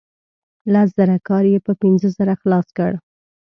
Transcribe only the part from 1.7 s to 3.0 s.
پنځه زره خلاص کړ.